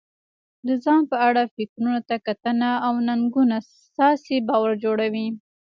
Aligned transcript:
د 0.67 0.69
ځان 0.83 1.01
په 1.11 1.17
اړه 1.27 1.43
فکرونو 1.55 1.97
ته 2.07 2.15
کتنه 2.27 2.69
او 2.85 2.93
ننګونه 3.07 3.57
ستاسې 3.85 4.35
باور 4.47 4.71
جوړوي. 4.83 5.27